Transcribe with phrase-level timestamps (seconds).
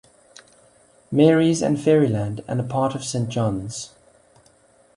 [1.11, 3.91] Mary's and Ferryland and a part of Saint John's.